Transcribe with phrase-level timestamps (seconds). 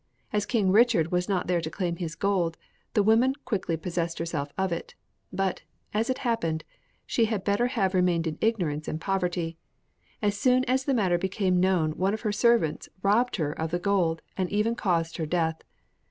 [0.33, 2.57] As King Richard was not there to claim his gold,
[2.95, 4.95] the woman quickly possessed herself of it.
[5.31, 5.61] But,
[5.93, 6.63] as it happened,
[7.05, 9.59] she had better have remained in ignorance and poverty.
[10.19, 13.77] As soon as the matter became known one of her servants robbed her of the
[13.77, 15.61] gold, and even caused her death.